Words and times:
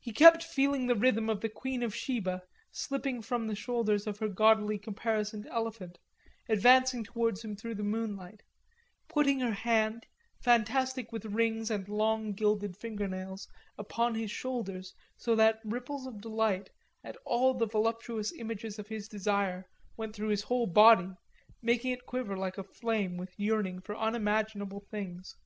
He 0.00 0.12
kept 0.12 0.42
feeling 0.42 0.88
the 0.88 0.96
rhythm 0.96 1.30
of 1.30 1.40
the 1.40 1.48
Queen 1.48 1.84
of 1.84 1.94
Sheba 1.94 2.42
slipping 2.72 3.22
from 3.22 3.46
the 3.46 3.54
shoulders 3.54 4.08
of 4.08 4.18
her 4.18 4.26
gaudily 4.26 4.76
caparisoned 4.76 5.46
elephant, 5.46 5.98
advancing 6.48 7.04
towards 7.04 7.44
him 7.44 7.54
through 7.54 7.76
the 7.76 7.84
torchlight, 7.84 8.40
putting 9.06 9.38
her 9.38 9.52
hand, 9.52 10.06
fantastic 10.40 11.12
with 11.12 11.24
rings 11.26 11.70
and 11.70 11.88
long 11.88 12.32
gilded 12.32 12.76
fingernails, 12.76 13.46
upon 13.78 14.16
his 14.16 14.32
shoulders 14.32 14.92
so 15.16 15.36
that 15.36 15.60
ripples 15.64 16.08
of 16.08 16.20
delight, 16.20 16.70
at 17.04 17.16
all 17.24 17.54
the 17.54 17.66
voluptuous 17.68 18.32
images 18.32 18.80
of 18.80 18.88
his 18.88 19.06
desire, 19.06 19.68
went 19.96 20.12
through 20.12 20.30
his 20.30 20.42
whole 20.42 20.66
body, 20.66 21.14
making 21.62 21.92
it 21.92 22.04
quiver 22.04 22.36
like 22.36 22.58
a 22.58 22.64
flame 22.64 23.16
with 23.16 23.32
yearning 23.38 23.80
for 23.80 23.96
unimaginable 23.96 24.80
things. 24.90 25.36